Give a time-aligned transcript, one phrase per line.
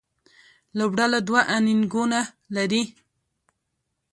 [0.77, 2.19] لوبډله دوه انینګونه
[2.55, 2.83] لري.